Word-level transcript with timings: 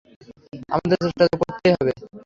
আমাদের 0.69 0.97
চেষ্টা 1.03 1.23
তো 1.31 1.35
করতেই 1.41 1.73
হবে। 1.77 1.91